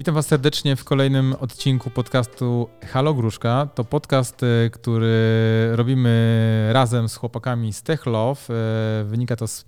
[0.00, 3.68] Witam Was serdecznie w kolejnym odcinku podcastu Halo Gruszka.
[3.74, 5.12] To podcast, y, który
[5.72, 8.50] robimy razem z chłopakami z TechLove.
[9.00, 9.64] Y, wynika to z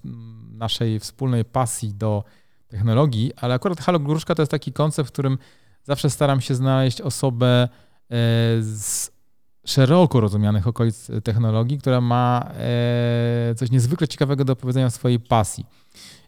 [0.51, 2.24] naszej wspólnej pasji do
[2.69, 5.38] technologii, ale akurat Halo Gruszka to jest taki koncept, w którym
[5.84, 8.09] zawsze staram się znaleźć osobę y,
[8.62, 9.10] z
[9.66, 12.51] szeroko rozumianych okolic technologii, która ma
[13.57, 15.66] coś niezwykle ciekawego do powiedzenia o swojej pasji.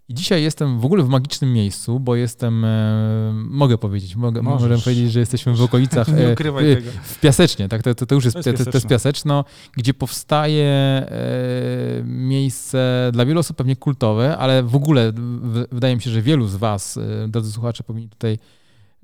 [0.09, 4.79] I dzisiaj jestem w ogóle w magicznym miejscu, bo jestem, e, mogę powiedzieć, mogę, możemy
[4.79, 6.37] powiedzieć, że jesteśmy w okolicach Nie e,
[6.81, 7.83] w, w Piasecznie, tak?
[7.83, 13.11] To, to, to już jest, to jest, to, to jest Piaseczno, gdzie powstaje e, miejsce
[13.13, 16.57] dla wielu osób pewnie kultowe, ale w ogóle w, wydaje mi się, że wielu z
[16.57, 18.39] was, e, drodzy słuchacze, powinni tutaj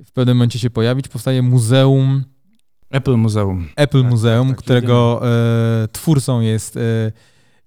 [0.04, 1.08] w pewnym momencie się pojawić.
[1.08, 2.24] Powstaje muzeum
[2.90, 3.68] Apple Muzeum.
[3.76, 5.20] Apple tak, Muzeum, tak, tak, którego
[5.82, 6.80] e, twórcą jest e,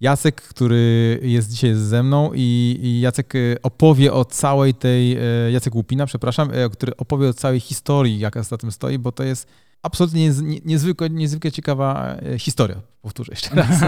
[0.02, 5.52] Jacek, który jest dzisiaj ze mną i, i Jacek e, opowie o całej tej, e,
[5.52, 9.24] Jacek Łupina, przepraszam, e, który opowie o całej historii, jaka za tym stoi, bo to
[9.24, 9.48] jest
[9.82, 10.32] absolutnie
[10.66, 12.82] niezwykle, niezwykle ciekawa historia.
[13.02, 13.80] Powtórzę jeszcze raz.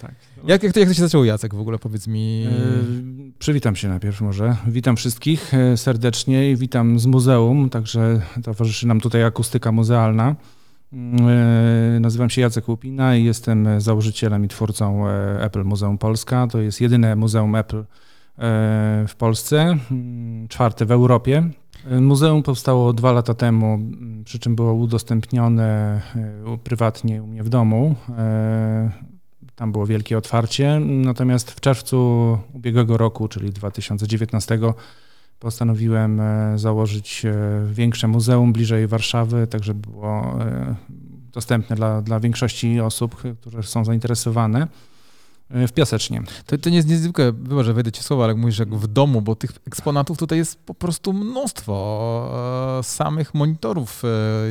[0.00, 0.14] tak.
[0.44, 1.78] jak, jak, to, jak to się zaczęło, Jacek, w ogóle?
[1.78, 2.40] Powiedz mi.
[2.40, 2.50] Yy,
[3.38, 4.56] przywitam się najpierw może.
[4.66, 10.36] Witam wszystkich serdecznie i witam z muzeum, także towarzyszy nam tutaj akustyka muzealna.
[12.08, 16.46] E, nazywam się Jacek Łupina i jestem założycielem i twórcą e, Apple Muzeum Polska.
[16.46, 17.84] To jest jedyne muzeum Apple e,
[19.08, 21.50] w Polsce, mm, czwarte w Europie.
[22.00, 23.78] Muzeum powstało dwa lata temu,
[24.24, 26.00] przy czym było udostępnione
[26.64, 27.94] prywatnie u mnie w domu.
[29.54, 30.80] Tam było wielkie otwarcie.
[30.80, 34.58] Natomiast w czerwcu ubiegłego roku, czyli 2019,
[35.38, 37.32] postanowiłem e, założyć e,
[37.72, 40.38] większe muzeum bliżej Warszawy, tak żeby było
[41.38, 44.68] e, dostępne dla, dla większości osób, które są zainteresowane.
[45.50, 46.22] W Piasecznie.
[46.46, 48.86] To, to nie jest niezwykłe, chyba, że wejdę ci słowa, ale jak mówisz, jak w
[48.86, 52.80] domu, bo tych eksponatów tutaj jest po prostu mnóstwo.
[52.82, 54.02] Samych monitorów,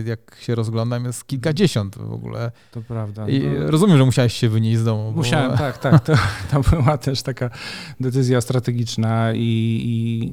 [0.06, 2.52] jak się rozglądam, jest kilkadziesiąt w ogóle.
[2.72, 3.30] To prawda.
[3.30, 3.72] I no.
[3.72, 5.12] rozumiem, że musiałeś się wynieść z domu.
[5.12, 5.58] Musiałem, bo...
[5.58, 6.04] tak, tak.
[6.04, 6.14] To,
[6.52, 7.50] to była też taka
[8.00, 10.32] decyzja strategiczna i, i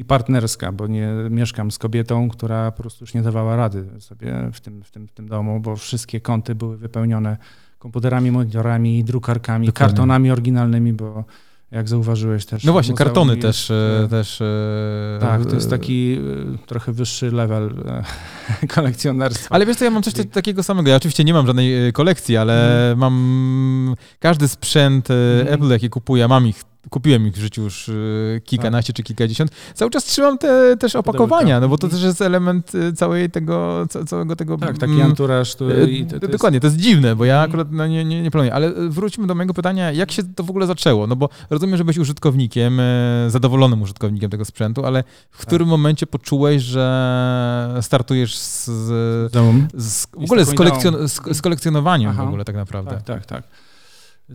[0.00, 4.50] i partnerska, bo nie mieszkam z kobietą, która po prostu już nie dawała rady sobie
[4.52, 7.36] w tym, w tym, w tym domu, bo wszystkie kąty były wypełnione
[7.78, 9.88] komputerami, monitorami, drukarkami, Dokładnie.
[9.88, 11.24] kartonami oryginalnymi, bo
[11.70, 12.64] jak zauważyłeś też.
[12.64, 14.40] No właśnie, kartony też, e, też.
[14.40, 16.18] E, tak, to jest taki
[16.62, 17.74] e, trochę wyższy level
[18.74, 19.54] kolekcjonerstwa.
[19.54, 20.90] Ale wiesz co, ja mam coś takiego samego.
[20.90, 22.98] Ja oczywiście nie mam żadnej kolekcji, ale mm.
[22.98, 25.54] mam każdy sprzęt mm.
[25.54, 28.96] Apple, jaki kupuję, mam ich kupiłem ich w życiu już y, kilkanaście tak.
[28.96, 29.50] czy kilkadziesiąt.
[29.74, 33.86] Cały czas trzymam te też opakowania, no bo to też jest element y, całej tego,
[34.06, 34.58] całego tego...
[34.58, 35.54] Tak, taki mm, anturaż.
[35.54, 36.62] To, y, to, to dokładnie, jest...
[36.62, 37.50] to jest dziwne, bo ja mhm.
[37.50, 38.54] akurat no, nie, nie, nie planuję.
[38.54, 41.06] Ale wróćmy do mojego pytania, jak się to w ogóle zaczęło?
[41.06, 42.80] No bo rozumiem, że byłeś użytkownikiem,
[43.28, 45.46] zadowolonym użytkownikiem tego sprzętu, ale w tak.
[45.46, 49.32] którym momencie poczułeś, że startujesz z, z,
[49.74, 52.24] z w ogóle z, kolekcjon, z, z kolekcjonowaniem Aha.
[52.24, 52.90] w ogóle tak naprawdę?
[52.90, 53.69] Tak, tak, tak.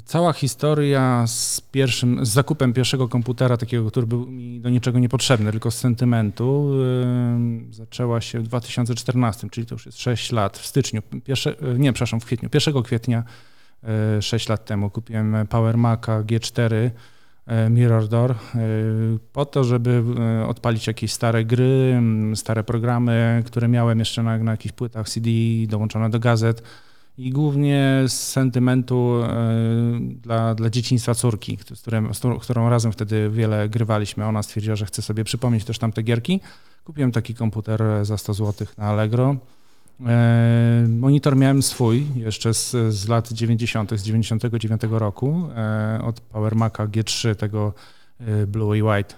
[0.04, 5.52] Cała historia z pierwszym, z zakupem pierwszego komputera, takiego, który był mi do niczego niepotrzebny,
[5.52, 6.72] tylko z sentymentu,
[7.68, 11.80] yy, zaczęła się w 2014, czyli to już jest 6 lat, w styczniu, pierwsze, yy,
[11.80, 13.24] nie, przepraszam, w kwietniu, 1 kwietnia
[13.84, 16.74] yy, 6 lat temu kupiłem Power Maca G4
[17.48, 18.36] yy, Mirror Door
[19.34, 20.04] po to, żeby
[20.48, 22.02] odpalić jakieś stare gry,
[22.36, 25.30] stare programy, które miałem jeszcze na, na jakichś płytach CD
[25.68, 26.64] dołączone do gazet
[27.18, 33.30] i głównie z sentymentu e, dla, dla dzieciństwa córki, z, którym, z którą razem wtedy
[33.30, 34.26] wiele grywaliśmy.
[34.26, 36.40] Ona stwierdziła, że chce sobie przypomnieć też tamte gierki.
[36.84, 39.36] Kupiłem taki komputer za 100 zł na Allegro.
[40.06, 46.56] E, monitor miałem swój jeszcze z, z lat 90., z 99 roku, e, od Power
[46.56, 47.74] Maca G3, tego
[48.48, 49.16] Blue i White.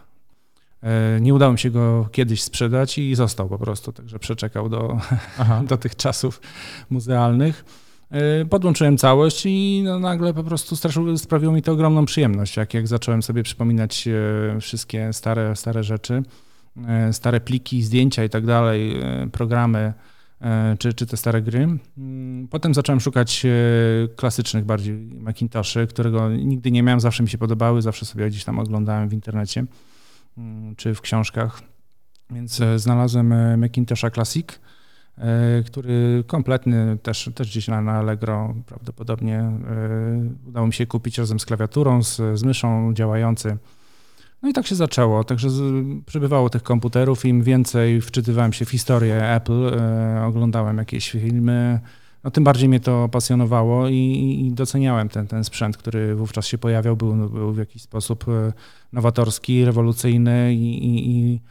[1.21, 4.97] Nie udało mi się go kiedyś sprzedać i został po prostu, także przeczekał do,
[5.69, 6.41] do tych czasów
[6.89, 7.65] muzealnych.
[8.11, 10.75] E, podłączyłem całość i no nagle po prostu
[11.17, 16.23] sprawiło mi to ogromną przyjemność, jak, jak zacząłem sobie przypominać e, wszystkie stare, stare rzeczy,
[16.87, 19.01] e, stare pliki, zdjęcia i tak dalej,
[19.31, 19.93] programy
[20.79, 21.67] czy, czy te stare gry.
[21.97, 23.45] Mm, potem zacząłem szukać
[24.15, 28.59] klasycznych bardziej Macintoshy, którego nigdy nie miałem, zawsze mi się podobały, zawsze sobie gdzieś tam
[28.59, 29.65] oglądałem w internecie
[30.37, 31.61] mm, czy w książkach.
[32.29, 34.59] Więc znalazłem Macintosha Classic E,
[35.65, 39.59] który kompletny, też, też gdzieś na, na Allegro prawdopodobnie e,
[40.47, 43.57] udało mi się kupić razem z klawiaturą, z, z myszą działający.
[44.41, 45.23] No i tak się zaczęło.
[45.23, 45.47] Także
[46.05, 51.79] przybywało tych komputerów, im więcej wczytywałem się w historię Apple, e, oglądałem jakieś filmy,
[52.23, 53.95] no tym bardziej mnie to pasjonowało i,
[54.47, 58.25] i, doceniałem ten, ten sprzęt, który wówczas się pojawiał, był, był w jakiś sposób
[58.93, 61.41] nowatorski, rewolucyjny i, i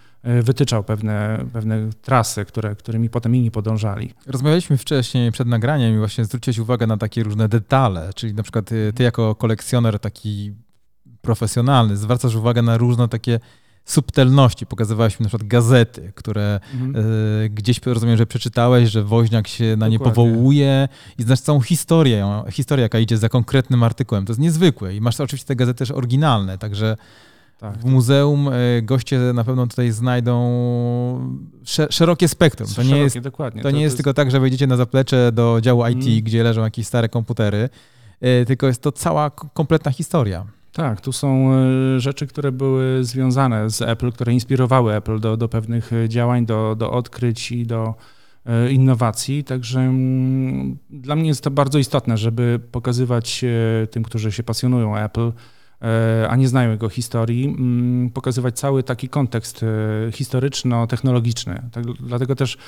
[0.43, 4.14] wytyczał pewne, pewne trasy, które, którymi potem inni podążali.
[4.26, 8.64] Rozmawialiśmy wcześniej przed nagraniem i właśnie zwróciłeś uwagę na takie różne detale, czyli na przykład
[8.64, 10.52] ty, ty jako kolekcjoner taki
[11.20, 13.40] profesjonalny zwracasz uwagę na różne takie
[13.84, 14.67] subtelności.
[14.67, 16.96] Pokazywałeś mi na przykład gazety, które mhm.
[17.44, 20.88] y, gdzieś rozumiem, że przeczytałeś, że Woźniak się na nie powołuje
[21.19, 24.25] i znasz całą historię, historię, jaka idzie za konkretnym artykułem.
[24.26, 26.96] To jest niezwykłe i masz oczywiście te gazety też oryginalne, także
[27.58, 30.36] tak, w muzeum y, goście na pewno tutaj znajdą
[31.90, 32.68] szerokie spektrum.
[32.76, 33.62] To nie jest, dokładnie.
[33.62, 36.20] To, to nie jest, jest, tylko tak, że wejdziecie na zaplecze do działu IT, mm.
[36.20, 37.68] gdzie leżą jakieś stare komputery,
[38.22, 40.46] y, tylko jest to cała kompletna historia.
[40.72, 45.48] Tak, tu są e, rzeczy, które były związane z Apple, które inspirowały Apple do, do
[45.48, 47.94] pewnych e, działań, do, do odkryć i do
[48.46, 49.44] e, innowacji.
[49.44, 53.44] Także mm, dla mnie jest to bardzo istotne, żeby pokazywać
[53.90, 55.32] tym, którzy się pasjonują Apple, E,
[56.28, 59.67] a nie znają jego historii, mm, pokazywać cały taki kontekst e,
[60.12, 61.62] historyczno-technologiczny.
[61.73, 62.58] Tak, dlatego też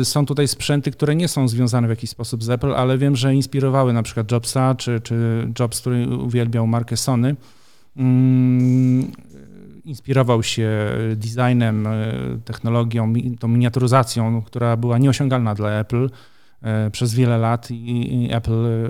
[0.00, 3.16] e, są tutaj sprzęty, które nie są związane w jakiś sposób z Apple, ale wiem,
[3.16, 7.36] że inspirowały na przykład Jobsa, czy, czy Jobs, który uwielbiał markę Sony.
[7.96, 9.12] Mm,
[9.84, 10.70] inspirował się
[11.16, 11.88] designem,
[12.44, 16.10] technologią, tą miniaturyzacją, która była nieosiągalna dla Apple E,
[16.92, 18.88] przez wiele lat i, i Apple e,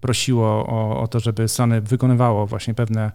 [0.00, 3.12] prosiło o, o, to, żeby Sony wykonywało właśnie pewne,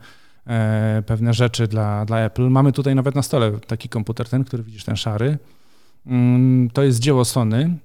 [0.47, 2.49] e, pewne rzeczy dla, dla Apple.
[2.49, 5.37] Mamy tutaj nawet na stole taki komputer, ten, który widzisz, ten szary.
[6.05, 7.77] Mm, to jest dzieło Sony.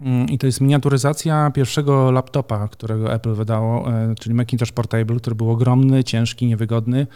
[0.00, 3.84] Mm, I to jest miniaturyzacja pierwszego laptopa, którego Apple wydało,
[4.20, 7.06] czyli Macintosh Portable, który był ogromny, ciężki, niewygodny.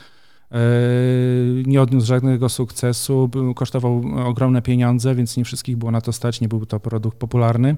[1.67, 6.49] Nie odniósł żadnego sukcesu, kosztował ogromne pieniądze, więc nie wszystkich było na to stać, nie
[6.49, 7.77] był to produkt popularny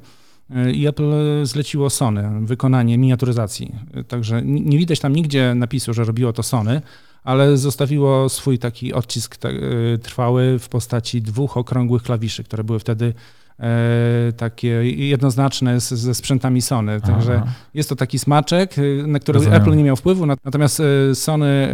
[0.75, 1.13] i Apple
[1.43, 3.75] zleciło Sony wykonanie miniaturyzacji.
[4.09, 6.83] Także nie widać tam nigdzie napisu, że robiło to Sony,
[7.25, 13.15] ale zostawiło swój taki odcisk y, trwały w postaci dwóch okrągłych klawiszy, które były wtedy
[13.61, 17.01] e, takie jednoznaczne ze sprzętami Sony.
[17.01, 17.53] Także Aha.
[17.75, 19.63] jest to taki smaczek, y, na który Rozumiem.
[19.63, 21.69] Apple nie miał wpływu, natomiast y, Sony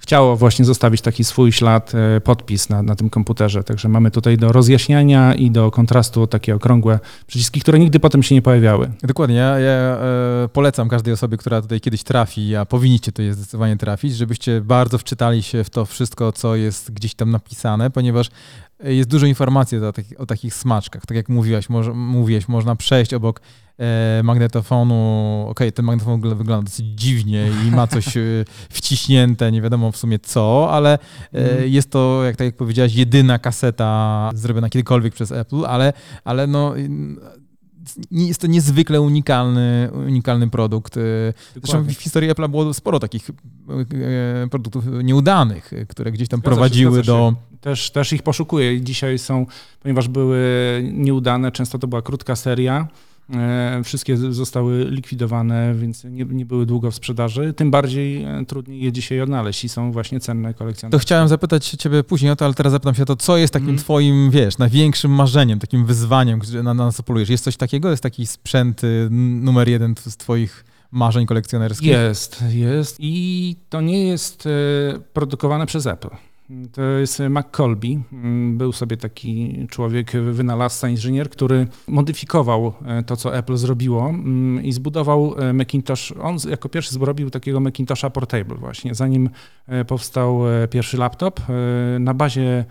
[0.00, 3.64] chciało właśnie zostawić taki swój ślad, e, podpis na, na tym komputerze.
[3.64, 8.34] Także mamy tutaj do rozjaśniania i do kontrastu takie okrągłe przyciski, które nigdy potem się
[8.34, 8.90] nie pojawiały.
[9.02, 9.36] Dokładnie.
[9.36, 14.16] Ja, ja e, polecam każdej osobie, która tutaj kiedyś trafi, a powinniście tutaj zdecydowanie trafić,
[14.16, 18.30] żebyście bardzo wczytali się w to wszystko, co jest gdzieś tam napisane, ponieważ
[18.84, 21.06] jest dużo informacji o, takich, o takich smaczkach.
[21.06, 23.69] Tak jak mówiłaś, moż, mówiłeś, można przejść obok e,
[24.22, 24.94] magnetofonu.
[25.42, 28.20] Okej, okay, ten magnetofon wygląda dosyć dziwnie i ma coś e,
[28.70, 30.98] wciśnięte, nie wiadomo w sumie co, ale e,
[31.52, 31.70] mm.
[31.72, 35.92] jest to, jak tak jak powiedziałaś, jedyna kaseta zrobiona kiedykolwiek przez Apple, ale,
[36.24, 36.74] ale no
[38.10, 40.96] jest to niezwykle unikalny, unikalny produkt.
[40.96, 41.00] E,
[41.54, 47.00] zresztą w historii Apple było sporo takich e, produktów nieudanych, które gdzieś tam zgadza prowadziły
[47.00, 47.34] się, do.
[47.60, 48.80] Też, też ich poszukuję.
[48.80, 49.46] Dzisiaj są,
[49.82, 50.40] ponieważ były
[50.92, 53.09] nieudane, często to była krótka seria E,
[53.84, 57.52] wszystkie zostały likwidowane, więc nie, nie, były długo w sprzedaży.
[57.52, 60.98] Tym bardziej e, trudniej je dzisiaj odnaleźć i są właśnie cenne kolekcjonerskie.
[60.98, 63.68] To chciałem zapytać ciebie później o to, ale teraz zapytam się to, co jest takim
[63.68, 63.78] mm.
[63.78, 67.28] twoim, wiesz, największym marzeniem, takim wyzwaniem, na, na co polujesz?
[67.28, 67.90] Jest coś takiego?
[67.90, 71.88] Jest taki sprzęt y, numer jeden z twoich marzeń kolekcjonerskich?
[71.88, 74.50] Jest, jest i to nie jest e,
[75.12, 76.10] produkowane przez Apple.
[76.72, 77.88] To jest McColby.
[78.52, 84.72] Był sobie taki człowiek, wynalazca, inżynier, który modyfikował e, to, co Apple zrobiło mm, i
[84.72, 86.12] zbudował e, Macintosh.
[86.22, 89.30] On jako pierwszy zrobił takiego Macintosha Portable właśnie, zanim
[89.66, 90.40] e, powstał
[90.70, 91.40] pierwszy laptop.
[92.00, 92.64] Na bazie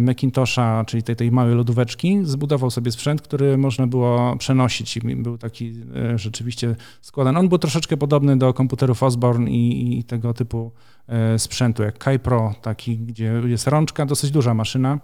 [0.00, 5.38] Macintosha, czyli tej, tej małej lodóweczki, zbudował sobie sprzęt, który można było przenosić i był
[5.38, 5.74] taki
[6.16, 7.38] rzeczywiście składany.
[7.38, 10.72] On był troszeczkę podobny do komputerów Osborne i, i tego typu
[11.08, 14.98] E, sprzętu, jak Kai Pro, taki, gdzie jest rączka, dosyć duża maszyna,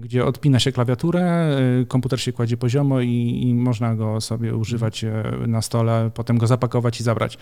[0.00, 5.04] gdzie odpina się klawiaturę, e, komputer się kładzie poziomo i, i można go sobie używać
[5.04, 7.38] e, na stole, potem go zapakować i zabrać.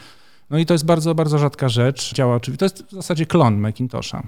[0.50, 2.14] No i to jest bardzo, bardzo rzadka rzecz.
[2.14, 4.22] Działa oczywiście, to jest w zasadzie klon Macintosha.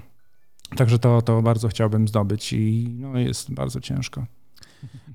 [0.77, 4.25] Także to, to bardzo chciałbym zdobyć i no, jest bardzo ciężko.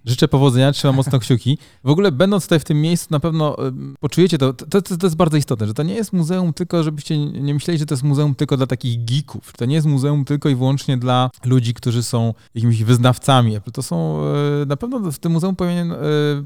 [0.04, 1.58] Życzę powodzenia, trzymam mocno kciuki.
[1.84, 3.56] W ogóle będąc tutaj w tym miejscu na pewno
[4.00, 7.54] poczujecie to, to, to, jest bardzo istotne, że to nie jest muzeum tylko, żebyście nie
[7.54, 9.52] myśleli, że to jest muzeum tylko dla takich geeków.
[9.56, 13.70] To nie jest muzeum tylko i wyłącznie dla ludzi, którzy są jakimiś wyznawcami Apple.
[13.70, 14.20] To są,
[14.62, 15.96] e, na pewno w tym muzeum powinien e,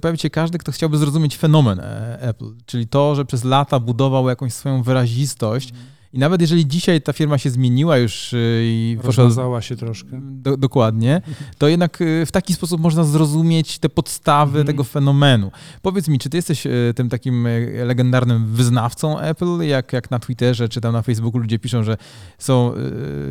[0.01, 4.29] pojawić się każdy, kto chciałby zrozumieć fenomen e, Apple, czyli to, że przez lata budował
[4.29, 5.73] jakąś swoją wyrazistość,
[6.14, 9.62] I nawet jeżeli dzisiaj ta firma się zmieniła już y, i poszła...
[9.62, 10.21] się troszkę.
[10.23, 11.23] Do, dokładnie,
[11.59, 14.66] to jednak y, w taki sposób można zrozumieć te podstawy mhm.
[14.66, 15.50] tego fenomenu.
[15.83, 17.49] Powiedz mi, czy ty jesteś y, tym takim
[17.85, 21.97] legendarnym wyznawcą Apple, jak, jak na Twitterze czy tam na Facebooku ludzie piszą, że
[22.38, 22.73] są,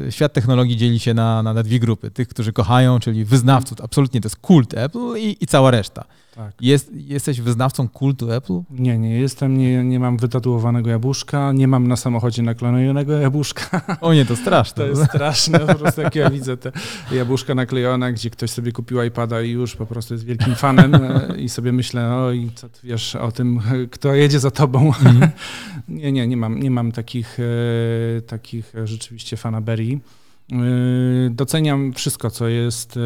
[0.09, 2.11] świat technologii dzieli się na, na, dwie grupy.
[2.11, 6.05] Tych, którzy kochają, czyli wyznawców, absolutnie to jest kult Apple i, i cała reszta.
[6.35, 6.53] Tak.
[6.61, 8.61] Jest, jesteś wyznawcą kultu Apple?
[8.69, 13.81] Nie, nie jestem, nie, nie mam wytatuowanego jabłuszka, nie mam na samochodzie naklejonego jabłuszka.
[14.01, 14.73] O nie, to straszne.
[14.83, 16.71] To jest straszne, po prostu jak ja widzę te
[17.11, 21.35] jabłuszka naklejone, gdzie ktoś sobie kupił iPada i już po prostu jest wielkim fanem e,
[21.37, 23.59] i sobie myślę, oj, co ty wiesz o tym,
[23.91, 24.91] kto jedzie za tobą.
[25.05, 25.29] Mm.
[25.87, 29.99] nie, nie, nie mam, nie mam takich, e, takich rzeczywiście fanaberii.
[30.51, 30.55] E,
[31.29, 32.99] doceniam wszystko, co jest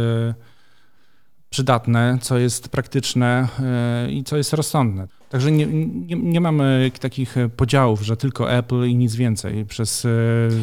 [1.49, 5.07] przydatne, co jest praktyczne e, i co jest rozsądne.
[5.29, 9.65] Także nie, nie, nie, mamy takich podziałów, że tylko Apple i nic więcej.
[9.65, 10.09] Przez, e,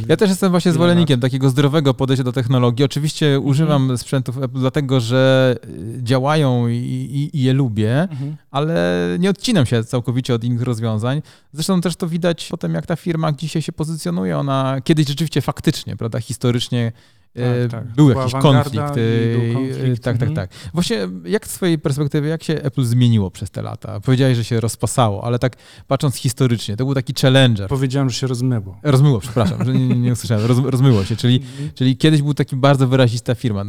[0.09, 2.85] ja też jestem właśnie zwolennikiem takiego zdrowego podejścia do technologii.
[2.85, 3.51] Oczywiście mhm.
[3.51, 5.57] używam sprzętów Apple dlatego, że
[6.03, 8.37] działają i, i, i je lubię, mhm.
[8.51, 11.23] ale nie odcinam się całkowicie od innych rozwiązań.
[11.53, 14.39] Zresztą też to widać po tym, jak ta firma dzisiaj się pozycjonuje.
[14.39, 16.93] Ona kiedyś rzeczywiście faktycznie, prawda, historycznie
[17.35, 17.95] tak, tak.
[17.95, 18.95] Był jakiś konflikt.
[18.95, 20.03] Był konflikt.
[20.03, 20.35] Tak, tak, mhm.
[20.35, 20.51] tak.
[20.75, 24.01] Właśnie jak z twojej perspektywy, jak się Apple zmieniło przez te lata?
[24.01, 27.69] Powiedziałeś, że się rozpasało, ale tak patrząc historycznie, to był taki challenger.
[27.69, 28.79] Powiedziałem, że się rozmyło.
[28.83, 30.47] Rozmyło, przepraszam, że nie, nie, nie usłyszałem.
[30.47, 31.71] Roz, rozmyło się, czyli, mhm.
[31.75, 33.65] czyli kiedyś był taki bardzo wyrazista firma.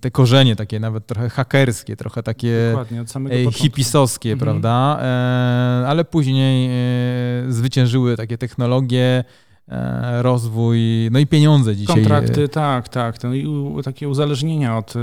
[0.00, 2.76] Te korzenie takie nawet trochę hakerskie, trochę takie
[3.52, 4.46] hipisowskie, mhm.
[4.46, 4.98] prawda?
[5.02, 6.70] E, ale później
[7.48, 9.24] e, zwyciężyły takie technologie, E,
[10.22, 11.96] rozwój, no i pieniądze dzisiaj.
[11.96, 13.22] Kontrakty, tak, tak.
[13.22, 13.46] No i
[13.84, 14.94] takie uzależnienia od,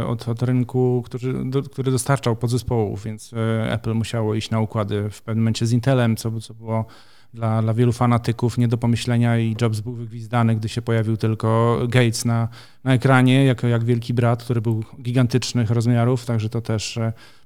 [0.00, 4.60] e, od, od rynku, który, do, który dostarczał podzespołów, więc e, Apple musiało iść na
[4.60, 6.86] układy w pewnym momencie z Intelem, co, co było
[7.34, 11.78] dla, dla wielu fanatyków nie do pomyślenia i Jobs był wygwizdany, gdy się pojawił tylko
[11.88, 12.48] Gates na,
[12.84, 16.98] na ekranie, jako jak wielki brat, który był gigantycznych rozmiarów, także to też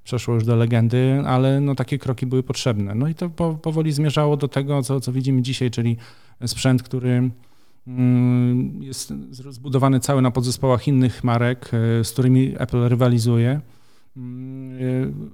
[0.05, 2.95] przeszło już do legendy, ale no, takie kroki były potrzebne.
[2.95, 5.97] No i to po, powoli zmierzało do tego, co, co widzimy dzisiaj, czyli
[6.47, 7.31] sprzęt, który
[7.87, 9.13] mm, jest
[9.51, 13.61] zbudowany cały na podzespołach innych marek, e, z którymi Apple rywalizuje.
[14.17, 14.79] Mm,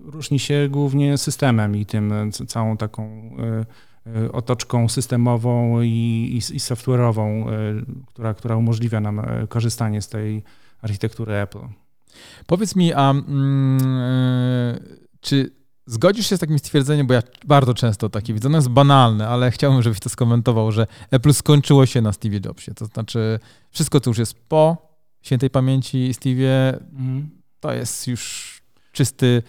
[0.06, 3.04] e, różni się głównie systemem i tym całą taką
[3.38, 3.87] e,
[4.32, 5.86] otoczką systemową i,
[6.32, 7.46] i, i software'ową,
[8.06, 10.42] która, która umożliwia nam korzystanie z tej
[10.82, 11.60] architektury Apple.
[12.46, 13.78] Powiedz mi, a mm,
[15.20, 19.28] czy Zgodzisz się z takim stwierdzeniem, bo ja bardzo często takie widzę, ono jest banalne,
[19.28, 22.74] ale chciałbym, żebyś to skomentował, że Apple skończyło się na Steve Jobsie.
[22.74, 23.38] To znaczy,
[23.70, 24.76] wszystko, co już jest po
[25.22, 27.30] świętej pamięci Steve, mm.
[27.60, 28.52] to jest już
[28.92, 29.42] czysty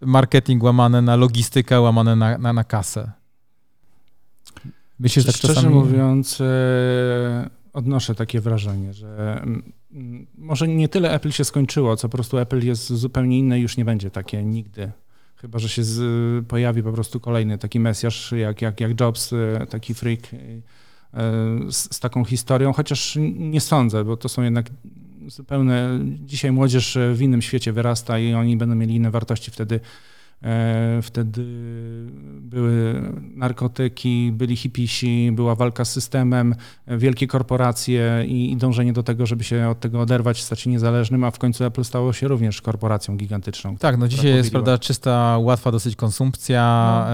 [0.00, 3.12] marketing łamane na logistykę, łamane na, na, na kasę.
[5.00, 5.74] Że tak Szczerze czasami...
[5.74, 9.72] mówiąc, e, odnoszę takie wrażenie, że mm,
[10.38, 13.76] może nie tyle Apple się skończyło, co po prostu Apple jest zupełnie inne i już
[13.76, 14.92] nie będzie takie nigdy.
[15.36, 19.66] Chyba, że się z, pojawi po prostu kolejny taki mesjasz jak, jak, jak Jobs, e,
[19.66, 20.38] taki freak e,
[21.72, 24.70] z, z, taką historią, chociaż nie sądzę, bo to są jednak
[25.26, 29.80] zupełnie, dzisiaj młodzież w innym świecie wyrasta i oni będą mieli inne wartości wtedy
[31.02, 31.44] wtedy
[32.40, 33.02] były
[33.34, 36.54] narkotyki, byli hipisi, była walka z systemem,
[36.86, 41.24] wielkie korporacje i, i dążenie do tego, żeby się od tego oderwać, stać się niezależnym,
[41.24, 43.76] a w końcu Apple stało się również korporacją gigantyczną.
[43.76, 46.62] Tak, no dzisiaj jest prawda, czysta, łatwa dosyć konsumpcja,
[47.08, 47.12] no,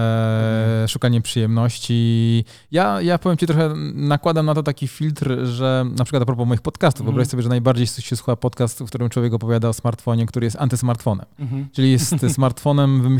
[0.83, 2.45] e, szukanie przyjemności.
[2.71, 6.47] Ja, ja powiem ci trochę, nakładam na to taki filtr, że na przykład a propos
[6.47, 7.13] moich podcastów, mm.
[7.13, 10.57] wyobraź sobie, że najbardziej się słucha podcast, w którym człowiek opowiada o smartfonie, który jest
[10.59, 11.25] antysmartfonem.
[11.39, 11.65] Mm -hmm.
[11.71, 13.14] Czyli jest smartfonem wymyślonym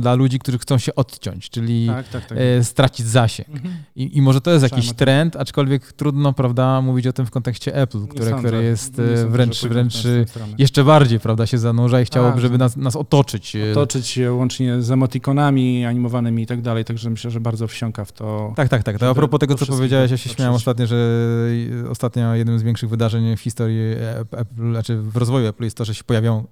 [0.00, 2.38] dla ludzi, którzy chcą się odciąć, czyli tak, tak, tak.
[2.38, 3.48] E, stracić zasięg.
[3.48, 3.74] Mhm.
[3.96, 7.74] I, I, może to jest jakiś trend, aczkolwiek trudno, prawda, mówić o tym w kontekście
[7.74, 9.94] Apple, które, które jest e, wręcz, wręcz
[10.58, 13.56] jeszcze bardziej, prawda, się zanurza i chciałoby, tak, żeby nas, nas otoczyć.
[13.56, 13.72] E.
[13.72, 18.12] Otoczyć się łącznie z emotikonami animowanymi i tak dalej, także myślę, że bardzo wsiąka w
[18.12, 18.52] to.
[18.56, 18.98] Tak, tak, tak.
[18.98, 20.96] To a propos tego, co powiedziałeś, ja się śmiałem ostatnio, że
[21.90, 23.80] ostatnio jednym z większych wydarzeń w historii
[24.32, 26.44] Apple, znaczy w rozwoju Apple jest to, że się pojawią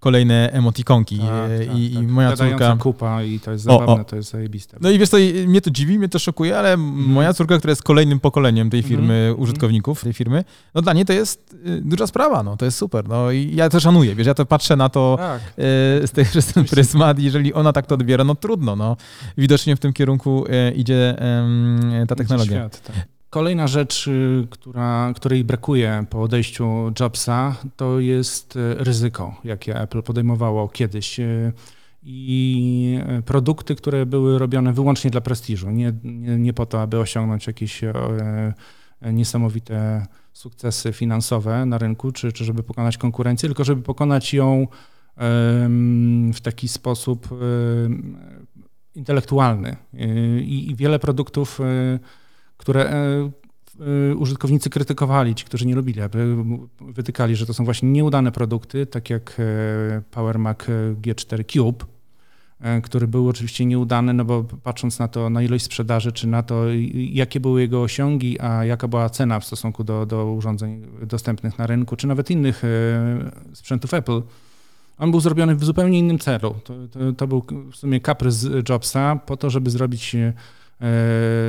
[0.00, 1.18] kolejne emotikonki.
[1.18, 2.02] Tak, e, tak, I, tak.
[2.02, 2.76] I, moja córka.
[2.76, 4.04] kupa i to jest zabawne, o, o.
[4.04, 4.76] to jest zajebiste.
[4.80, 5.16] No i wiesz, to
[5.46, 6.86] mnie to dziwi, mnie to szokuje, ale mm.
[6.90, 9.40] moja córka, która jest kolejnym pokoleniem tej firmy, mm.
[9.40, 10.44] użytkowników tej firmy,
[10.74, 13.08] no dla niej to jest y, duża sprawa, no to jest super.
[13.08, 15.40] No i ja to szanuję, wiesz, ja to patrzę na to tak.
[15.42, 18.96] y, z tej, przez ten pryzmat, jeżeli ona tak to odbiera, no trudno, no.
[19.38, 21.16] Widocznie w tym kierunku y, idzie
[22.08, 22.56] ta technologia.
[22.56, 22.96] Świat, tak.
[23.32, 30.02] Kolejna rzecz, y, która, której brakuje po odejściu Jobsa, to jest y, ryzyko, jakie Apple
[30.02, 31.20] podejmowało kiedyś.
[31.20, 31.52] Y,
[32.02, 37.46] i produkty, które były robione wyłącznie dla prestiżu, nie, nie, nie po to, aby osiągnąć
[37.46, 37.80] jakieś
[39.02, 44.66] niesamowite sukcesy finansowe na rynku, czy, czy żeby pokonać konkurencję, tylko żeby pokonać ją
[46.34, 47.28] w taki sposób
[48.94, 49.76] intelektualny.
[50.44, 51.60] I, i wiele produktów,
[52.62, 52.92] które
[54.10, 56.36] Y, użytkownicy krytykowali, ci, którzy nie lubili, aby
[56.80, 60.58] wytykali, że to są właśnie nieudane produkty, tak jak e, Power Mac
[61.02, 61.84] G4 Cube,
[62.60, 66.42] e, który był oczywiście nieudany, no bo patrząc na to, na ilość sprzedaży, czy na
[66.42, 71.58] to, jakie były jego osiągi, a jaka była cena w stosunku do, do urządzeń dostępnych
[71.58, 74.22] na rynku, czy nawet innych e, sprzętów Apple,
[74.98, 76.54] on był zrobiony w zupełnie innym celu.
[76.64, 80.32] To, to, to był w sumie kaprys Jobsa po to, żeby zrobić E,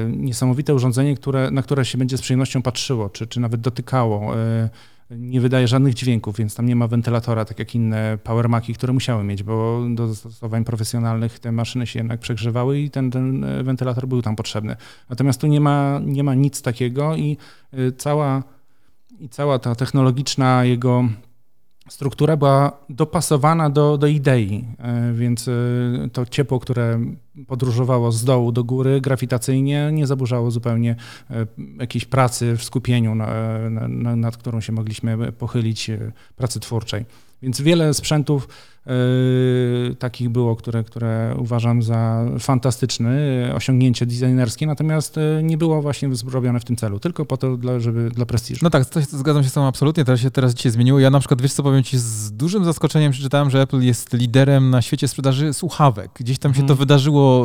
[0.10, 4.38] niesamowite urządzenie, które, na które się będzie z przyjemnością patrzyło, czy, czy nawet dotykało.
[4.38, 4.70] E,
[5.12, 9.24] nie wydaje żadnych dźwięków, więc tam nie ma wentylatora, tak jak inne powermaki, które musiały
[9.24, 14.22] mieć, bo do zastosowań profesjonalnych te maszyny się jednak przegrzewały i ten, ten wentylator był
[14.22, 14.75] tam potrzebny.
[15.10, 17.38] Natomiast tu nie ma, nie ma nic takiego i
[17.74, 18.44] e, cała,
[19.20, 21.04] i cała ta technologiczna jego
[21.90, 25.52] struktura była dopasowana do, do idei, e, więc e,
[26.13, 27.00] to ciepło, które
[27.48, 30.96] podróżowało z dołu do góry grawitacyjnie, nie zaburzało zupełnie
[31.30, 31.46] e,
[31.80, 33.16] jakiejś pracy w skupieniu,
[34.16, 35.92] nad którą się mogliśmy pochylić,
[36.36, 37.06] pracy twórczej.
[37.44, 38.48] Więc wiele sprzętów
[38.86, 43.12] yy, takich było, które, które uważam za fantastyczne
[43.56, 48.10] osiągnięcie designerskie, natomiast nie było właśnie zrobione w tym celu, tylko po to, dla, żeby
[48.10, 48.60] dla prestiżu.
[48.63, 51.00] No tak, to, zgadzam się z tobą absolutnie, teraz się teraz dzisiaj zmieniło.
[51.00, 54.70] Ja na przykład, wiesz co powiem ci, z dużym zaskoczeniem przeczytałem, że Apple jest liderem
[54.70, 56.12] na świecie sprzedaży słuchawek.
[56.16, 56.78] Gdzieś tam się to mhm.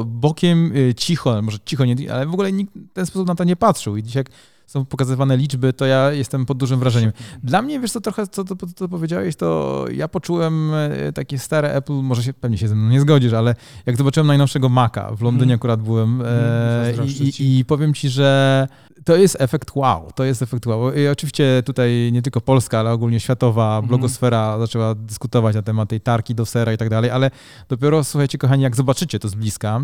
[0.06, 3.44] Bokiem, yy, cicho, może cicho, nie, ale w ogóle nikt w ten sposób na to
[3.44, 4.30] nie patrzył i dzisiaj jak
[4.68, 7.12] są pokazywane liczby, to ja jestem pod dużym wrażeniem.
[7.42, 11.74] Dla mnie, wiesz co, trochę co to, to powiedziałeś, to ja poczułem e, takie stare
[11.74, 13.54] Apple, może się, pewnie się ze mną nie zgodzisz, ale
[13.86, 15.58] jak zobaczyłem najnowszego Maca, w Londynie hmm.
[15.58, 18.68] akurat byłem hmm, i, i, i powiem ci, że
[19.08, 20.94] to jest efekt wow, to jest efekt wow.
[20.94, 23.88] I oczywiście tutaj nie tylko Polska, ale ogólnie światowa mhm.
[23.88, 27.30] blogosfera zaczęła dyskutować na temat tej tarki do sera i tak dalej, ale
[27.68, 29.80] dopiero, słuchajcie kochani, jak zobaczycie to z bliska,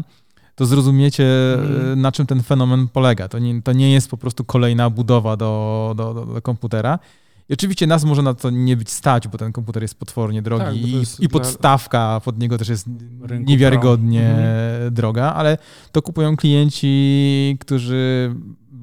[0.55, 2.01] to zrozumiecie, mm.
[2.01, 3.29] na czym ten fenomen polega.
[3.29, 6.99] To nie, to nie jest po prostu kolejna budowa do, do, do, do komputera.
[7.49, 10.65] I oczywiście nas może na to nie być stać, bo ten komputer jest potwornie drogi
[10.65, 12.87] tak, i, i, podstawka pod niego też jest
[13.41, 14.95] niewiarygodnie mhm.
[14.95, 15.59] droga, ale
[15.93, 18.35] to kupują klienci, którzy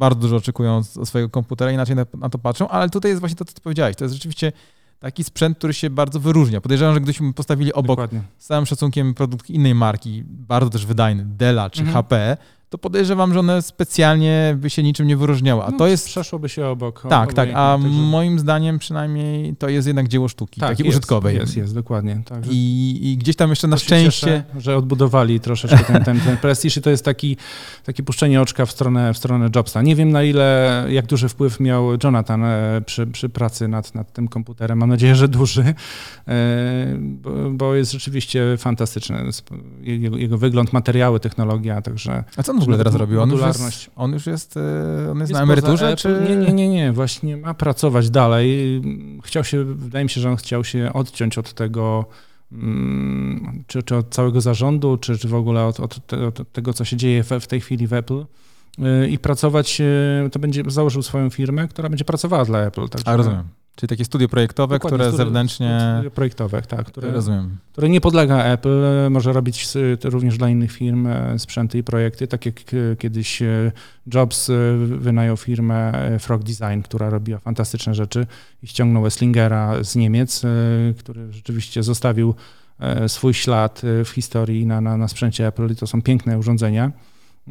[0.01, 3.35] bardzo dużo oczekują od swojego komputera, inaczej na, na to patrzą, ale tutaj jest właśnie
[3.35, 3.95] to, co ty powiedziałeś.
[3.95, 4.51] To jest rzeczywiście
[4.99, 6.61] taki sprzęt, który się bardzo wyróżnia.
[6.61, 8.21] Podejrzewam, że gdybyśmy postawili obok Dokładnie.
[8.37, 11.93] z całym szacunkiem produkt innej marki, bardzo też wydajny, Della czy mhm.
[11.93, 12.37] HP,
[12.71, 15.63] to podejrzewam, że one specjalnie by się niczym nie wyróżniały.
[15.63, 16.05] A no, to jest.
[16.05, 17.03] Przeszłoby się obok.
[17.09, 17.49] Tak, tak.
[17.53, 17.89] A także...
[17.89, 21.35] moim zdaniem przynajmniej to jest jednak dzieło sztuki, tak, takiej jest, użytkowej.
[21.35, 22.21] Jest, jest, dokładnie.
[22.25, 22.51] Także...
[22.53, 24.27] I, I, gdzieś tam jeszcze na szczęście.
[24.27, 27.37] Cieszę, że odbudowali troszeczkę ten, ten, ten prestiż i to jest taki,
[27.83, 29.81] takie puszczenie oczka w stronę, w stronę Jobsa.
[29.81, 34.13] Nie wiem na ile, jak duży wpływ miał Jonathan e, przy, przy pracy nad, nad
[34.13, 34.77] tym komputerem.
[34.77, 35.73] Mam nadzieję, że duży,
[36.27, 39.29] e, bo, bo jest rzeczywiście fantastyczny.
[39.81, 42.23] Jego, jego wygląd, materiały, technologia, także.
[42.37, 43.17] A co on w ogóle teraz robi?
[43.17, 45.95] On już jest, on już jest, e, on jest, jest na emeryturze?
[45.95, 46.25] Czy...
[46.29, 48.81] Nie, nie, nie, nie, właśnie ma pracować dalej.
[49.23, 52.05] Chciał się, wydaje mi się, że on chciał się odciąć od tego,
[52.51, 56.73] mm, czy, czy od całego zarządu, czy, czy w ogóle od, od, te, od tego,
[56.73, 58.25] co się dzieje w, w tej chwili w Apple
[58.79, 62.89] e, i pracować, e, to będzie założył swoją firmę, która będzie pracowała dla Apple.
[62.89, 63.60] Także, A rozumiem.
[63.75, 65.79] Czyli takie studio projektowe, Dokładnie, które studio, zewnętrznie.
[65.93, 66.85] Studio projektowe, tak.
[66.85, 67.57] Które, Rozumiem.
[67.71, 69.67] które nie podlega Apple, może robić
[70.03, 73.71] również dla innych firm e, sprzęty i projekty, tak jak e, kiedyś e,
[74.13, 74.51] Jobs
[74.97, 78.27] wynajął firmę Frog Design, która robiła fantastyczne rzeczy
[78.63, 80.41] i ściągnął Esslingera z Niemiec,
[80.99, 82.35] który rzeczywiście zostawił
[83.07, 86.91] swój ślad w historii na, na, na sprzęcie Apple i to są piękne urządzenia.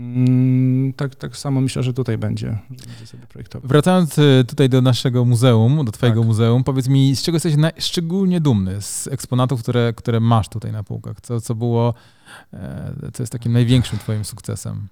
[0.01, 3.69] Mm, tak, tak samo myślę, że tutaj będzie, będzie sobie projektował.
[3.69, 6.27] Wracając y, tutaj do naszego muzeum, do twojego tak.
[6.27, 10.83] muzeum, powiedz mi, z czego jesteś szczególnie dumny z eksponatów, które, które masz tutaj na
[10.83, 11.21] półkach?
[11.21, 11.95] Co, co było,
[12.53, 14.89] e, co jest takim największym twoim sukcesem?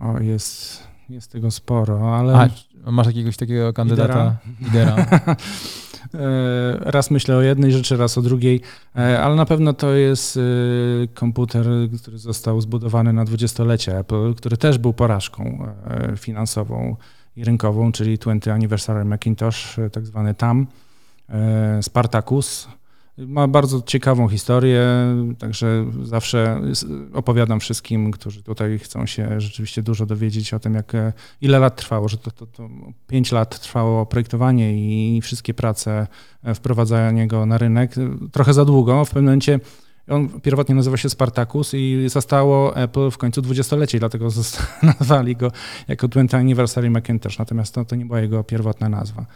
[0.00, 2.50] O, jest, jest tego sporo, ale...
[2.84, 4.36] A, masz jakiegoś takiego kandydata?
[4.60, 4.96] Lidera?
[6.14, 8.60] E, raz myślę o jednej rzeczy, raz o drugiej,
[8.96, 10.40] e, ale na pewno to jest e,
[11.14, 11.66] komputer,
[12.02, 15.66] który został zbudowany na dwudziestolecie Apple, który też był porażką
[16.16, 16.96] finansową
[17.36, 20.66] i rynkową, czyli 20 Anniversary Macintosh, tak zwany TAM,
[21.82, 22.68] Spartacus,
[23.26, 24.86] ma bardzo ciekawą historię,
[25.38, 26.60] także zawsze
[27.12, 30.92] opowiadam wszystkim, którzy tutaj chcą się rzeczywiście dużo dowiedzieć o tym, jak,
[31.40, 32.68] ile lat trwało, że to, to, to
[33.06, 34.72] 5 lat trwało projektowanie
[35.16, 36.06] i wszystkie prace,
[36.54, 37.94] wprowadzanie go na rynek.
[38.32, 39.04] Trochę za długo.
[39.04, 39.60] W pewnym momencie
[40.08, 44.28] On pierwotnie nazywa się Spartacus i zostało Apple w końcu dwudziestolecie, dlatego
[44.82, 45.52] nazwali go
[45.88, 49.26] jako 20 Anniversary Macintosh, natomiast to, to nie była jego pierwotna nazwa.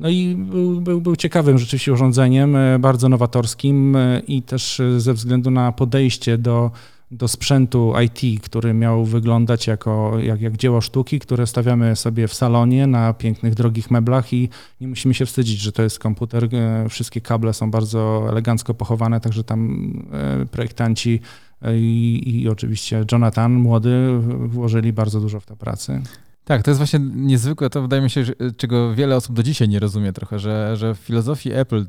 [0.00, 5.14] No i był, był, był, ciekawym rzeczywiście urządzeniem, e, bardzo nowatorskim e, i też ze
[5.14, 6.70] względu na podejście do
[7.14, 12.34] do sprzętu IT, który miał wyglądać jako, jak, jak dzieło sztuki, które stawiamy sobie w
[12.34, 14.48] salonie na pięknych, drogich meblach i
[14.80, 16.48] nie musimy się wstydzić, że to jest komputer.
[16.52, 21.20] E, wszystkie kable są bardzo elegancko pochowane, także tam e, projektanci
[21.62, 26.02] e, i, i oczywiście Jonathan, młody, włożyli bardzo dużo w tę pracę.
[26.44, 29.68] Tak, to jest właśnie niezwykłe, to wydaje mi się, że, czego wiele osób do dzisiaj
[29.68, 31.86] nie rozumie trochę, że, że w filozofii Apple,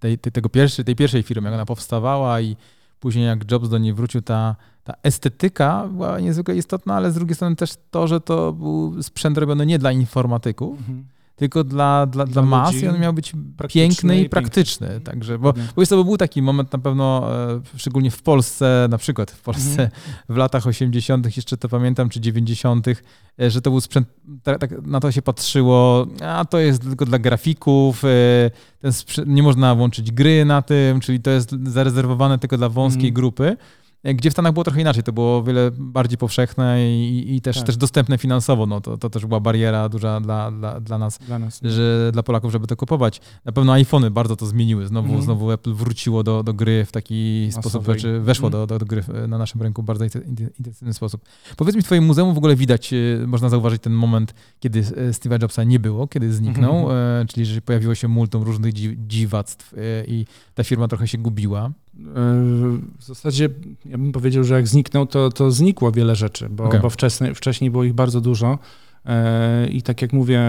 [0.00, 2.56] tej, tej, tego pierwszej, tej pierwszej firmy, jak ona powstawała i
[3.00, 7.34] Później jak Jobs do niej wrócił, ta, ta estetyka była niezwykle istotna, ale z drugiej
[7.34, 11.04] strony też to, że to był sprzęt robiony nie dla informatyków, mhm
[11.38, 13.32] tylko dla, dla, dla, dla mas i on miał być
[13.68, 14.86] piękny i praktyczny.
[14.86, 15.04] Piękny.
[15.04, 18.98] Także, bo, bo jest to był taki moment na pewno, e, szczególnie w Polsce, na
[18.98, 19.90] przykład w Polsce mhm.
[20.28, 24.08] w latach 80., jeszcze to pamiętam, czy 90., e, że to był sprzęt,
[24.42, 28.08] tak, tak, na to się patrzyło, a to jest tylko dla grafików, e,
[28.80, 33.08] ten sprzęt, nie można włączyć gry na tym, czyli to jest zarezerwowane tylko dla wąskiej
[33.08, 33.14] mhm.
[33.14, 33.56] grupy.
[34.04, 37.56] Gdzie w Stanach było trochę inaczej, to było o wiele bardziej powszechne i, i też,
[37.56, 37.66] tak.
[37.66, 38.66] też dostępne finansowo.
[38.66, 42.22] No, to, to też była bariera duża dla, dla, dla nas, dla, nas że, dla
[42.22, 43.20] Polaków, żeby to kupować.
[43.44, 44.86] Na pewno iPhony bardzo to zmieniły.
[44.86, 45.22] Znowu, mm.
[45.22, 47.62] znowu Apple wróciło do, do gry w taki Masowej.
[47.62, 48.52] sposób, znaczy weszło mm.
[48.60, 50.04] do, do, do, gry na naszym rynku w bardzo
[50.58, 51.22] intensywny sposób.
[51.56, 54.82] Powiedz mi, w twoim muzeum w ogóle widać, e, można zauważyć ten moment, kiedy e,
[55.10, 57.26] Steve'a Jobsa nie było, kiedy zniknął, mm.
[57.26, 58.72] czyli że pojawiło się multum różnych
[59.06, 59.74] dziwactw
[60.06, 61.70] i ta firma trochę się gubiła.
[62.98, 63.48] W zasadzie
[63.84, 66.80] ja bym powiedział, że jak zniknął, to, to znikło wiele rzeczy, bo, okay.
[66.80, 68.58] bo wcześniej, wcześniej było ich bardzo dużo.
[69.06, 70.42] E, I tak jak mówię,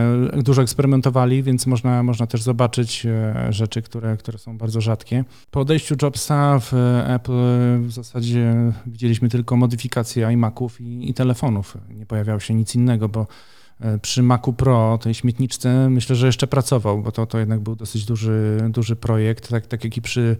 [0.43, 5.23] dużo eksperymentowali, więc można, można też zobaczyć e, rzeczy, które, które są bardzo rzadkie.
[5.51, 6.73] Po odejściu Jobsa w
[7.07, 7.31] Apple
[7.81, 8.55] w zasadzie
[8.87, 11.77] widzieliśmy tylko modyfikacje iMaców i, i telefonów.
[11.89, 13.27] Nie pojawiało się nic innego, bo
[13.79, 17.75] e, przy Macu Pro, tej śmietniczce, myślę, że jeszcze pracował, bo to, to jednak był
[17.75, 20.37] dosyć duży, duży projekt, tak, tak jak i przy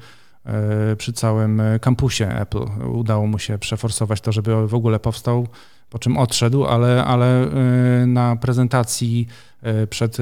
[0.97, 2.65] przy całym kampusie Apple.
[2.93, 5.47] Udało mu się przeforsować to, żeby w ogóle powstał,
[5.89, 9.28] po czym odszedł, ale, ale e, na prezentacji
[9.62, 10.17] e, przed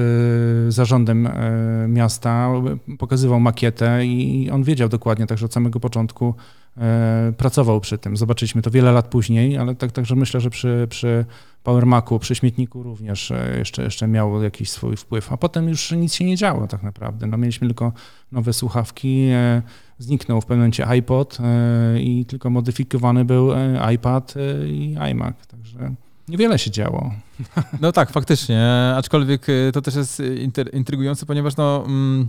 [0.68, 1.28] zarządem
[1.88, 2.50] miasta
[2.98, 6.34] pokazywał makietę i on wiedział dokładnie, także od samego początku
[7.36, 8.16] pracował przy tym.
[8.16, 11.24] Zobaczyliśmy to wiele lat później, ale tak, także myślę, że przy, przy
[11.62, 16.14] Power Macu, przy śmietniku również jeszcze, jeszcze miał jakiś swój wpływ, a potem już nic
[16.14, 17.26] się nie działo tak naprawdę.
[17.26, 17.92] No, mieliśmy tylko
[18.32, 19.28] nowe słuchawki,
[19.98, 25.46] zniknął w pewnym momencie iPod e, i tylko modyfikowany był e, iPad e, i iMac,
[25.46, 25.94] także
[26.28, 27.12] niewiele się działo.
[27.80, 30.22] No tak, faktycznie, aczkolwiek to też jest
[30.72, 32.28] intrygujące, ponieważ no, mm,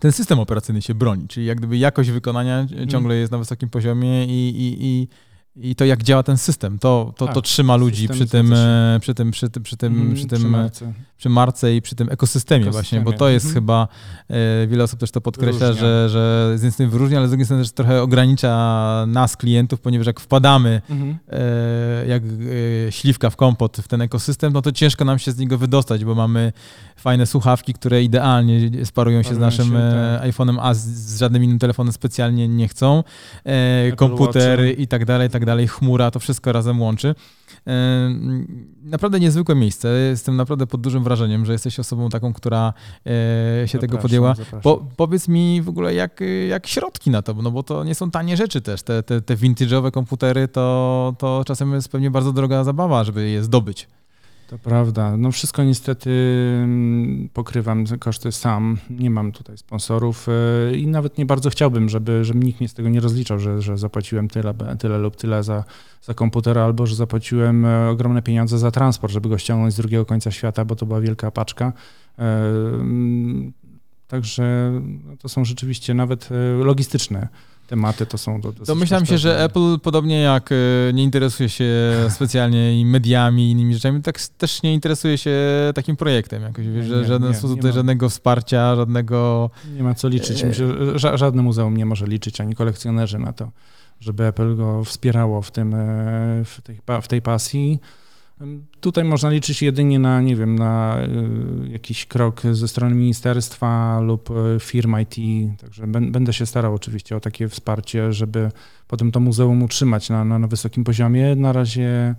[0.00, 2.88] ten system operacyjny się broni, czyli jak gdyby jakość wykonania mm.
[2.88, 5.08] ciągle jest na wysokim poziomie i, i, i
[5.56, 8.54] i to jak działa ten system, to, to, tak, to trzyma ludzi przy tym,
[9.00, 10.92] przy tym, przy tym, przy tym, mm, przy tym, przy marce.
[11.16, 12.72] przy marce i przy tym ekosystemie, ekosystemie.
[12.72, 13.54] właśnie, bo to jest mm.
[13.54, 13.88] chyba,
[14.28, 17.44] e, wiele osób też to podkreśla, że, że z jednej strony wyróżnia, ale z drugiej
[17.44, 21.18] strony też trochę ogranicza nas, klientów, ponieważ jak wpadamy mm.
[22.08, 25.58] jak e, śliwka w kompot w ten ekosystem, no to ciężko nam się z niego
[25.58, 26.52] wydostać, bo mamy
[26.96, 30.30] fajne słuchawki, które idealnie sparują się z naszym się, tak.
[30.30, 33.04] iPhone'em, a z, z, żadnym innym telefonem specjalnie nie chcą,
[33.96, 37.14] komputer i tak dalej, i tak tak dalej, chmura, to wszystko razem łączy.
[37.66, 38.10] E,
[38.82, 39.88] naprawdę niezwykłe miejsce.
[39.88, 42.72] Jestem naprawdę pod dużym wrażeniem, że jesteś osobą taką, która
[43.06, 43.10] e,
[43.68, 44.34] się zapraszam, tego podjęła.
[44.62, 48.10] Po, powiedz mi w ogóle, jak, jak środki na to, no bo to nie są
[48.10, 48.82] tanie rzeczy też.
[48.82, 53.44] Te, te, te vintage'owe komputery to, to czasem jest pewnie bardzo droga zabawa, żeby je
[53.44, 53.88] zdobyć.
[54.52, 55.16] To prawda.
[55.16, 56.10] No wszystko niestety
[56.64, 58.78] mm, pokrywam koszty sam.
[58.90, 62.74] Nie mam tutaj sponsorów e, i nawet nie bardzo chciałbym, żeby, żeby nikt mnie z
[62.74, 65.64] tego nie rozliczał, że, że zapłaciłem tyle, tyle lub tyle za,
[66.02, 70.04] za komputer, albo że zapłaciłem e, ogromne pieniądze za transport, żeby go ściągnąć z drugiego
[70.04, 71.72] końca świata, bo to była wielka paczka.
[72.18, 73.52] E, mm,
[74.08, 74.72] także
[75.06, 77.28] no, to są rzeczywiście nawet logistyczne
[77.66, 80.56] tematy to są do, Domyślam się, że Apple podobnie jak e,
[80.92, 81.64] nie interesuje się
[82.16, 85.32] specjalnie i mediami i innymi rzeczami, tak też nie interesuje się
[85.74, 89.50] takim projektem jakoś, nie, że żaden nie, sposób tutaj żadnego wsparcia, żadnego...
[89.76, 90.42] Nie ma co liczyć.
[90.42, 90.66] E, Myślę,
[90.98, 93.50] że żadne muzeum nie może liczyć, ani kolekcjonerzy na to,
[94.00, 97.80] żeby Apple go wspierało w, tym, e, w, tej, w tej pasji.
[98.80, 101.02] Tutaj można liczyć jedynie na, nie wiem, na
[101.64, 105.16] y, jakiś krok ze strony ministerstwa lub y, firm IT.
[105.60, 108.50] Także będę się starał oczywiście o takie wsparcie, żeby
[108.88, 111.36] potem to muzeum utrzymać na, na, na wysokim poziomie.
[111.36, 112.14] Na razie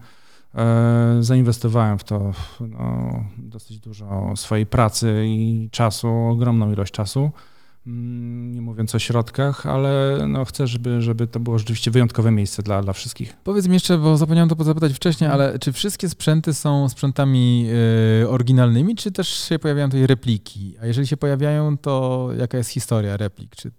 [0.55, 7.31] e, zainwestowałem w to no, dosyć dużo swojej pracy i czasu, ogromną ilość czasu.
[7.87, 12.63] Mm, nie mówiąc o środkach, ale no chcę, żeby, żeby to było rzeczywiście wyjątkowe miejsce
[12.63, 13.37] dla, dla wszystkich.
[13.43, 17.67] Powiedz mi jeszcze, bo zapomniałem to zapytać wcześniej, ale czy wszystkie sprzęty są sprzętami
[18.21, 20.75] y, oryginalnymi, czy też się pojawiają tutaj repliki?
[20.81, 23.55] A jeżeli się pojawiają, to jaka jest historia replik?
[23.55, 23.71] Czy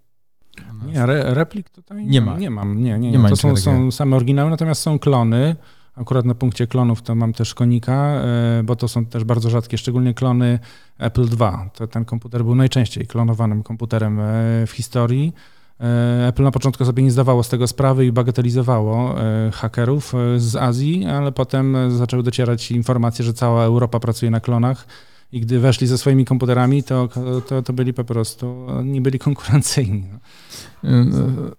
[0.85, 2.37] nie, re, replik tutaj nie ma.
[2.37, 3.11] Nie mam, nie, nie, nie.
[3.11, 5.55] nie ma to są, są same oryginały, natomiast są klony.
[5.95, 9.77] Akurat na punkcie klonów to mam też konika, e, bo to są też bardzo rzadkie,
[9.77, 10.59] szczególnie klony
[10.97, 11.69] Apple II.
[11.73, 14.23] To ten komputer był najczęściej klonowanym komputerem e,
[14.67, 15.33] w historii.
[15.79, 19.15] E, Apple na początku sobie nie zdawało z tego sprawy i bagatelizowało
[19.53, 24.87] hakerów z Azji, ale potem zaczęły docierać informacje, że cała Europa pracuje na klonach
[25.35, 27.09] i gdy weszli ze swoimi komputerami, to,
[27.47, 30.03] to, to byli po prostu, nie byli konkurencyjni.
[30.11, 30.19] No.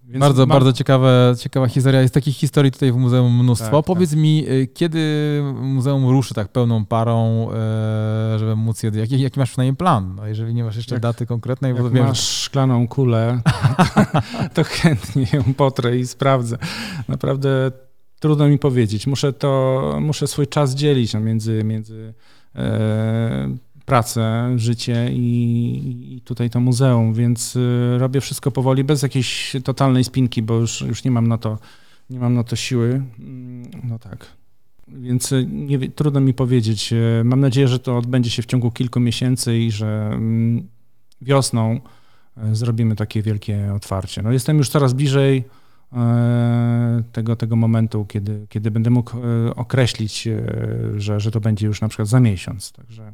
[0.05, 2.03] Więc bardzo, bardzo ciekawe, ciekawa historia.
[2.03, 3.77] Jest takich historii tutaj w muzeum mnóstwo.
[3.77, 4.19] Tak, Powiedz tak.
[4.19, 7.49] mi, y, kiedy muzeum ruszy tak pełną parą,
[8.39, 8.91] żeby móc je...
[8.95, 10.15] Jaki, jaki masz przynajmniej plan?
[10.15, 13.41] No, jeżeli nie masz jeszcze jak, daty konkretnej, bo wiem, masz szklaną kulę,
[14.55, 16.59] to chętnie ją potrę i sprawdzę.
[17.09, 17.73] Naprawdę
[18.21, 19.07] trudno mi powiedzieć.
[19.07, 22.15] Muszę to, muszę swój czas dzielić no, między, między
[22.55, 29.57] e, pracę, życie i, i, tutaj to muzeum, więc y, robię wszystko powoli, bez jakiejś
[29.64, 31.59] totalnej spinki, bo już, już nie mam na to,
[32.11, 33.03] nie mam na to siły.
[33.18, 34.27] Mm, no tak.
[34.88, 36.92] Więc y, nie, trudno mi powiedzieć.
[36.92, 40.68] Y, mam nadzieję, że to odbędzie się w ciągu kilku miesięcy i że mm,
[41.20, 41.81] wiosną
[42.53, 44.22] zrobimy takie wielkie otwarcie.
[44.22, 45.44] No jestem już coraz bliżej
[47.12, 49.12] tego, tego momentu, kiedy, kiedy będę mógł
[49.57, 50.29] określić,
[50.96, 52.72] że, że to będzie już na przykład za miesiąc.
[52.72, 53.12] Także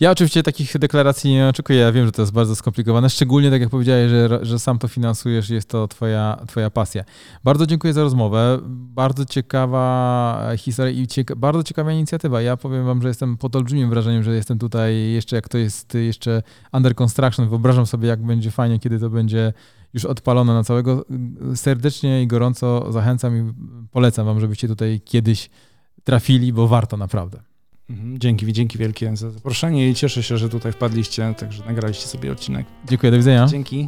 [0.00, 1.78] ja oczywiście takich deklaracji nie oczekuję.
[1.78, 4.88] Ja wiem, że to jest bardzo skomplikowane, szczególnie tak jak powiedziałeś, że, że sam to
[4.88, 7.04] finansujesz, jest to twoja, twoja pasja.
[7.44, 8.58] Bardzo dziękuję za rozmowę.
[8.68, 12.42] Bardzo ciekawa historia i cieka bardzo ciekawa inicjatywa.
[12.42, 15.94] Ja powiem wam, że jestem pod olbrzymim wrażeniem, że jestem tutaj jeszcze, jak to jest
[15.94, 17.48] jeszcze under construction.
[17.48, 19.52] Wyobrażam sobie, jak będzie fajnie, kiedy to będzie
[19.94, 21.04] już odpalone na całego.
[21.54, 23.52] Serdecznie i gorąco zachęcam i
[23.90, 25.50] polecam wam, żebyście tutaj kiedyś
[26.04, 27.51] trafili, bo warto naprawdę.
[27.92, 32.32] Mhm, dzięki, dzięki wielkie za zaproszenie i cieszę się, że tutaj wpadliście, także nagraliście sobie
[32.32, 32.66] odcinek.
[32.88, 33.46] Dziękuję, do widzenia.
[33.46, 33.86] Dzięki.